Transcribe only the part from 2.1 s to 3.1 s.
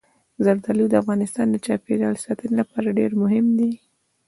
ساتنې لپاره